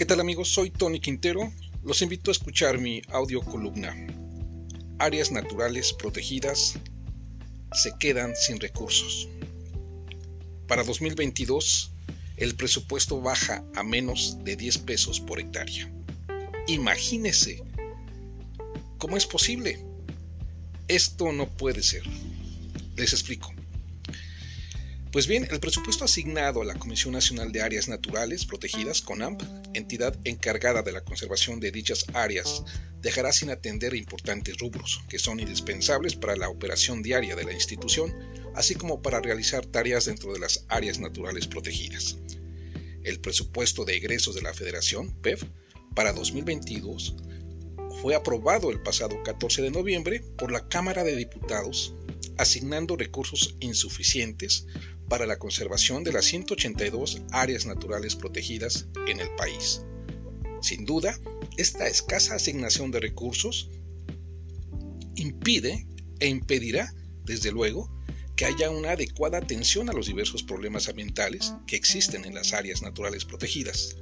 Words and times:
¿Qué 0.00 0.06
tal 0.06 0.20
amigos? 0.20 0.48
Soy 0.48 0.70
Tony 0.70 0.98
Quintero. 0.98 1.52
Los 1.84 2.00
invito 2.00 2.30
a 2.30 2.32
escuchar 2.32 2.78
mi 2.78 3.02
audio 3.08 3.42
columna. 3.42 3.94
Áreas 4.98 5.30
naturales 5.30 5.92
protegidas 5.92 6.78
se 7.74 7.92
quedan 8.00 8.34
sin 8.34 8.58
recursos. 8.60 9.28
Para 10.66 10.84
2022, 10.84 11.92
el 12.38 12.54
presupuesto 12.54 13.20
baja 13.20 13.62
a 13.74 13.82
menos 13.82 14.38
de 14.42 14.56
10 14.56 14.78
pesos 14.78 15.20
por 15.20 15.38
hectárea. 15.38 15.92
Imagínese 16.66 17.62
cómo 18.96 19.18
es 19.18 19.26
posible. 19.26 19.84
Esto 20.88 21.30
no 21.30 21.46
puede 21.46 21.82
ser. 21.82 22.04
Les 22.96 23.12
explico. 23.12 23.52
Pues 25.12 25.26
bien, 25.26 25.48
el 25.50 25.58
presupuesto 25.58 26.04
asignado 26.04 26.62
a 26.62 26.64
la 26.64 26.76
Comisión 26.76 27.14
Nacional 27.14 27.50
de 27.50 27.62
Áreas 27.62 27.88
Naturales 27.88 28.44
Protegidas, 28.46 29.02
CONAMP, 29.02 29.42
entidad 29.74 30.16
encargada 30.22 30.82
de 30.82 30.92
la 30.92 31.00
conservación 31.00 31.58
de 31.58 31.72
dichas 31.72 32.06
áreas, 32.14 32.62
dejará 33.00 33.32
sin 33.32 33.50
atender 33.50 33.96
importantes 33.96 34.56
rubros 34.58 35.00
que 35.08 35.18
son 35.18 35.40
indispensables 35.40 36.14
para 36.14 36.36
la 36.36 36.48
operación 36.48 37.02
diaria 37.02 37.34
de 37.34 37.42
la 37.42 37.52
institución, 37.52 38.14
así 38.54 38.76
como 38.76 39.02
para 39.02 39.20
realizar 39.20 39.66
tareas 39.66 40.04
dentro 40.04 40.32
de 40.32 40.38
las 40.38 40.64
áreas 40.68 41.00
naturales 41.00 41.48
protegidas. 41.48 42.18
El 43.02 43.18
presupuesto 43.18 43.84
de 43.84 43.96
egresos 43.96 44.36
de 44.36 44.42
la 44.42 44.54
Federación, 44.54 45.12
PEF, 45.22 45.42
para 45.96 46.12
2022 46.12 47.16
fue 48.00 48.14
aprobado 48.14 48.70
el 48.70 48.80
pasado 48.80 49.20
14 49.24 49.60
de 49.62 49.72
noviembre 49.72 50.20
por 50.38 50.52
la 50.52 50.68
Cámara 50.68 51.02
de 51.02 51.16
Diputados, 51.16 51.96
asignando 52.38 52.96
recursos 52.96 53.56
insuficientes 53.58 54.66
para 55.10 55.26
la 55.26 55.40
conservación 55.40 56.04
de 56.04 56.12
las 56.12 56.24
182 56.26 57.22
áreas 57.32 57.66
naturales 57.66 58.14
protegidas 58.14 58.86
en 59.08 59.18
el 59.18 59.28
país. 59.34 59.82
Sin 60.62 60.86
duda, 60.86 61.18
esta 61.56 61.88
escasa 61.88 62.36
asignación 62.36 62.92
de 62.92 63.00
recursos 63.00 63.70
impide 65.16 65.88
e 66.20 66.28
impedirá, 66.28 66.94
desde 67.24 67.50
luego, 67.50 67.90
que 68.36 68.44
haya 68.44 68.70
una 68.70 68.92
adecuada 68.92 69.38
atención 69.38 69.90
a 69.90 69.92
los 69.92 70.06
diversos 70.06 70.44
problemas 70.44 70.88
ambientales 70.88 71.54
que 71.66 71.74
existen 71.74 72.24
en 72.24 72.34
las 72.34 72.52
áreas 72.52 72.80
naturales 72.80 73.24
protegidas, 73.24 73.96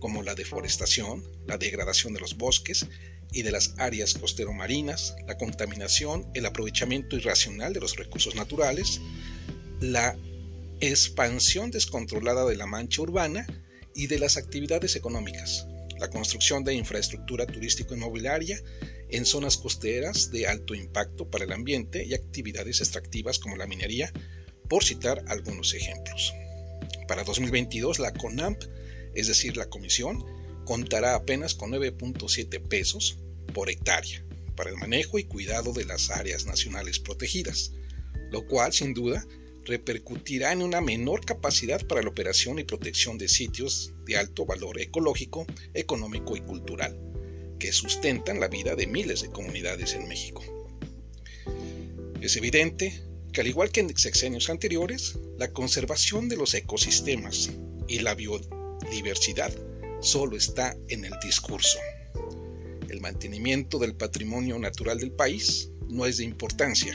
como 0.00 0.24
la 0.24 0.34
deforestación, 0.34 1.22
la 1.46 1.58
degradación 1.58 2.12
de 2.12 2.20
los 2.20 2.36
bosques 2.36 2.88
y 3.30 3.42
de 3.42 3.52
las 3.52 3.74
áreas 3.78 4.14
costero-marinas, 4.14 5.14
la 5.28 5.38
contaminación, 5.38 6.26
el 6.34 6.44
aprovechamiento 6.44 7.16
irracional 7.16 7.72
de 7.72 7.80
los 7.80 7.94
recursos 7.94 8.34
naturales, 8.34 9.00
la 9.80 10.18
expansión 10.80 11.70
descontrolada 11.70 12.46
de 12.46 12.56
la 12.56 12.66
mancha 12.66 13.02
urbana 13.02 13.46
y 13.94 14.06
de 14.06 14.18
las 14.18 14.36
actividades 14.36 14.96
económicas, 14.96 15.66
la 15.98 16.08
construcción 16.08 16.64
de 16.64 16.74
infraestructura 16.74 17.46
turístico-inmobiliaria 17.46 18.62
en 19.10 19.26
zonas 19.26 19.56
costeras 19.56 20.30
de 20.30 20.46
alto 20.46 20.74
impacto 20.74 21.28
para 21.28 21.44
el 21.44 21.52
ambiente 21.52 22.04
y 22.04 22.14
actividades 22.14 22.80
extractivas 22.80 23.38
como 23.38 23.56
la 23.56 23.66
minería, 23.66 24.12
por 24.68 24.84
citar 24.84 25.24
algunos 25.26 25.74
ejemplos. 25.74 26.32
Para 27.08 27.24
2022 27.24 27.98
la 27.98 28.12
CONAMP, 28.12 28.62
es 29.14 29.26
decir, 29.26 29.56
la 29.56 29.68
Comisión, 29.68 30.24
contará 30.64 31.16
apenas 31.16 31.54
con 31.54 31.72
9.7 31.72 32.66
pesos 32.68 33.18
por 33.52 33.68
hectárea 33.68 34.24
para 34.54 34.70
el 34.70 34.76
manejo 34.76 35.18
y 35.18 35.24
cuidado 35.24 35.72
de 35.72 35.84
las 35.84 36.10
áreas 36.10 36.46
nacionales 36.46 37.00
protegidas, 37.00 37.72
lo 38.30 38.46
cual 38.46 38.72
sin 38.72 38.94
duda 38.94 39.26
repercutirá 39.64 40.52
en 40.52 40.62
una 40.62 40.80
menor 40.80 41.24
capacidad 41.24 41.86
para 41.86 42.02
la 42.02 42.08
operación 42.08 42.58
y 42.58 42.64
protección 42.64 43.18
de 43.18 43.28
sitios 43.28 43.92
de 44.06 44.16
alto 44.16 44.46
valor 44.46 44.80
ecológico, 44.80 45.46
económico 45.74 46.36
y 46.36 46.40
cultural, 46.40 46.98
que 47.58 47.72
sustentan 47.72 48.40
la 48.40 48.48
vida 48.48 48.74
de 48.74 48.86
miles 48.86 49.22
de 49.22 49.30
comunidades 49.30 49.94
en 49.94 50.08
México. 50.08 50.42
Es 52.20 52.36
evidente 52.36 53.02
que 53.32 53.40
al 53.40 53.46
igual 53.46 53.70
que 53.70 53.80
en 53.80 53.96
sexenios 53.96 54.50
anteriores, 54.50 55.18
la 55.38 55.52
conservación 55.52 56.28
de 56.28 56.36
los 56.36 56.54
ecosistemas 56.54 57.50
y 57.86 58.00
la 58.00 58.14
biodiversidad 58.14 59.52
solo 60.00 60.36
está 60.36 60.76
en 60.88 61.04
el 61.04 61.12
discurso. 61.22 61.78
El 62.88 63.00
mantenimiento 63.00 63.78
del 63.78 63.94
patrimonio 63.94 64.58
natural 64.58 64.98
del 64.98 65.12
país 65.12 65.70
no 65.88 66.06
es 66.06 66.16
de 66.16 66.24
importancia 66.24 66.94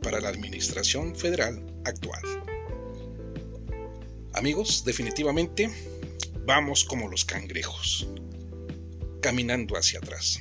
para 0.00 0.20
la 0.20 0.28
administración 0.28 1.14
federal 1.14 1.73
actual. 1.84 2.22
Amigos, 4.34 4.84
definitivamente 4.84 5.70
vamos 6.44 6.84
como 6.84 7.08
los 7.08 7.24
cangrejos, 7.24 8.08
caminando 9.20 9.76
hacia 9.76 9.98
atrás. 9.98 10.40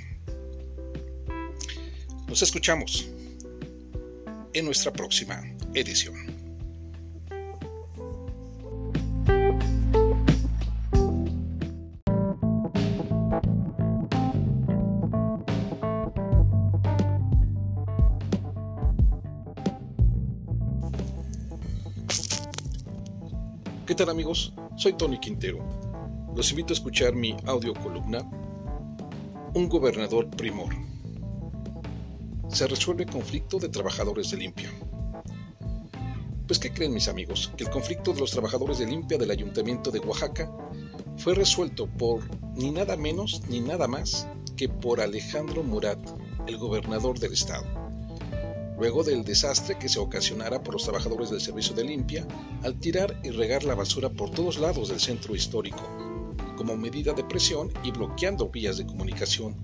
Nos 2.27 2.41
escuchamos 2.41 3.07
en 4.53 4.65
nuestra 4.65 4.91
próxima 4.91 5.43
edición. 5.73 6.32
¿Qué 23.93 23.97
tal 23.97 24.09
amigos? 24.09 24.53
Soy 24.75 24.93
Tony 24.93 25.19
Quintero. 25.19 25.59
Los 26.35 26.49
invito 26.49 26.73
a 26.73 26.77
escuchar 26.77 27.13
mi 27.13 27.37
audio 27.45 27.75
columna 27.75 28.27
Un 29.53 29.69
gobernador 29.69 30.31
primor. 30.31 30.73
Se 32.47 32.65
resuelve 32.65 33.05
conflicto 33.05 33.59
de 33.59 33.69
trabajadores 33.69 34.31
de 34.31 34.37
limpia. 34.37 34.71
Pues 36.47 36.57
¿qué 36.57 36.73
creen 36.73 36.95
mis 36.95 37.07
amigos? 37.07 37.53
Que 37.55 37.65
el 37.65 37.69
conflicto 37.69 38.13
de 38.13 38.21
los 38.21 38.31
trabajadores 38.31 38.79
de 38.79 38.87
limpia 38.87 39.19
del 39.19 39.29
ayuntamiento 39.29 39.91
de 39.91 39.99
Oaxaca 39.99 40.51
fue 41.17 41.35
resuelto 41.35 41.85
por 41.85 42.23
ni 42.55 42.71
nada 42.71 42.97
menos 42.97 43.43
ni 43.47 43.59
nada 43.59 43.87
más 43.87 44.27
que 44.57 44.69
por 44.69 45.01
Alejandro 45.01 45.61
Murat, 45.61 45.99
el 46.47 46.57
gobernador 46.57 47.19
del 47.19 47.33
estado 47.33 47.82
luego 48.77 49.03
del 49.03 49.23
desastre 49.23 49.77
que 49.77 49.89
se 49.89 49.99
ocasionara 49.99 50.63
por 50.63 50.73
los 50.73 50.83
trabajadores 50.83 51.29
del 51.29 51.41
servicio 51.41 51.75
de 51.75 51.83
limpia 51.83 52.27
al 52.63 52.79
tirar 52.79 53.19
y 53.23 53.29
regar 53.29 53.63
la 53.63 53.75
basura 53.75 54.09
por 54.09 54.31
todos 54.31 54.57
lados 54.57 54.89
del 54.89 54.99
centro 54.99 55.35
histórico, 55.35 55.81
como 56.57 56.75
medida 56.75 57.13
de 57.13 57.23
presión 57.23 57.71
y 57.83 57.91
bloqueando 57.91 58.49
vías 58.49 58.77
de 58.77 58.85
comunicación. 58.85 59.55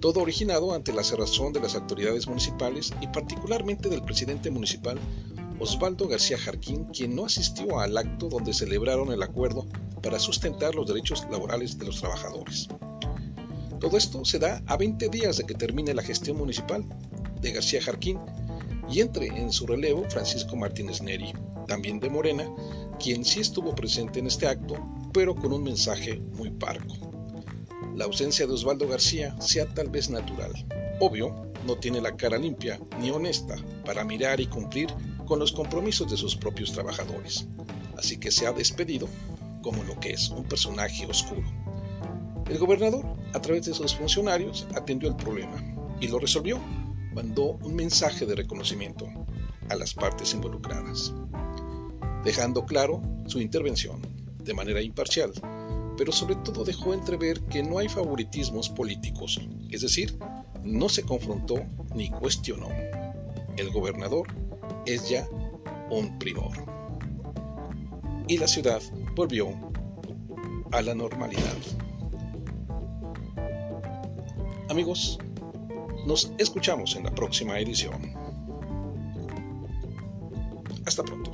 Todo 0.00 0.20
originado 0.20 0.74
ante 0.74 0.92
la 0.92 1.02
cerrazón 1.02 1.52
de 1.52 1.60
las 1.60 1.74
autoridades 1.74 2.26
municipales 2.26 2.92
y 3.00 3.06
particularmente 3.08 3.88
del 3.88 4.02
presidente 4.02 4.50
municipal 4.50 4.98
Osvaldo 5.58 6.08
García 6.08 6.36
Jarquín, 6.36 6.84
quien 6.86 7.14
no 7.14 7.26
asistió 7.26 7.78
al 7.80 7.96
acto 7.96 8.28
donde 8.28 8.52
celebraron 8.52 9.12
el 9.12 9.22
acuerdo 9.22 9.66
para 10.02 10.18
sustentar 10.18 10.74
los 10.74 10.86
derechos 10.86 11.26
laborales 11.30 11.78
de 11.78 11.86
los 11.86 12.00
trabajadores. 12.00 12.68
Todo 13.80 13.96
esto 13.96 14.24
se 14.24 14.38
da 14.38 14.62
a 14.66 14.76
20 14.76 15.08
días 15.08 15.36
de 15.36 15.44
que 15.44 15.54
termine 15.54 15.94
la 15.94 16.02
gestión 16.02 16.36
municipal 16.36 16.84
de 17.44 17.52
García 17.52 17.82
Jarquín 17.82 18.18
y 18.90 19.00
entre 19.00 19.26
en 19.26 19.52
su 19.52 19.66
relevo 19.66 20.04
Francisco 20.08 20.56
Martínez 20.56 21.02
Neri, 21.02 21.32
también 21.68 22.00
de 22.00 22.10
Morena, 22.10 22.48
quien 22.98 23.24
sí 23.24 23.40
estuvo 23.40 23.74
presente 23.74 24.18
en 24.18 24.26
este 24.26 24.46
acto, 24.46 24.76
pero 25.12 25.34
con 25.34 25.52
un 25.52 25.62
mensaje 25.62 26.20
muy 26.32 26.50
parco. 26.50 26.94
La 27.94 28.06
ausencia 28.06 28.46
de 28.46 28.52
Osvaldo 28.52 28.88
García 28.88 29.40
sea 29.40 29.66
tal 29.66 29.88
vez 29.88 30.10
natural. 30.10 30.52
Obvio, 31.00 31.52
no 31.66 31.76
tiene 31.76 32.00
la 32.00 32.16
cara 32.16 32.38
limpia 32.38 32.80
ni 33.00 33.10
honesta 33.10 33.56
para 33.84 34.04
mirar 34.04 34.40
y 34.40 34.46
cumplir 34.46 34.88
con 35.26 35.38
los 35.38 35.52
compromisos 35.52 36.10
de 36.10 36.16
sus 36.16 36.36
propios 36.36 36.72
trabajadores, 36.72 37.46
así 37.96 38.18
que 38.18 38.30
se 38.30 38.46
ha 38.46 38.52
despedido 38.52 39.08
como 39.62 39.82
lo 39.84 39.98
que 40.00 40.10
es 40.12 40.30
un 40.30 40.44
personaje 40.44 41.06
oscuro. 41.06 41.44
El 42.48 42.58
gobernador, 42.58 43.04
a 43.32 43.40
través 43.40 43.66
de 43.66 43.74
sus 43.74 43.94
funcionarios, 43.94 44.66
atendió 44.74 45.08
el 45.08 45.16
problema 45.16 45.62
y 46.00 46.08
lo 46.08 46.18
resolvió 46.18 46.60
mandó 47.14 47.58
un 47.62 47.74
mensaje 47.74 48.26
de 48.26 48.34
reconocimiento 48.34 49.06
a 49.68 49.76
las 49.76 49.94
partes 49.94 50.34
involucradas, 50.34 51.12
dejando 52.24 52.64
claro 52.64 53.02
su 53.26 53.40
intervención 53.40 54.00
de 54.42 54.54
manera 54.54 54.82
imparcial, 54.82 55.32
pero 55.96 56.12
sobre 56.12 56.36
todo 56.36 56.64
dejó 56.64 56.92
entrever 56.92 57.40
que 57.42 57.62
no 57.62 57.78
hay 57.78 57.88
favoritismos 57.88 58.68
políticos, 58.68 59.40
es 59.70 59.80
decir, 59.80 60.18
no 60.62 60.88
se 60.88 61.02
confrontó 61.02 61.56
ni 61.94 62.10
cuestionó. 62.10 62.68
El 63.56 63.70
gobernador 63.70 64.26
es 64.86 65.08
ya 65.08 65.28
un 65.90 66.18
primor. 66.18 66.52
Y 68.26 68.38
la 68.38 68.48
ciudad 68.48 68.82
volvió 69.14 69.50
a 70.72 70.82
la 70.82 70.94
normalidad. 70.94 71.56
Amigos, 74.68 75.18
nos 76.06 76.32
escuchamos 76.38 76.96
en 76.96 77.04
la 77.04 77.14
próxima 77.14 77.58
edición. 77.58 78.12
Hasta 80.86 81.02
pronto. 81.02 81.32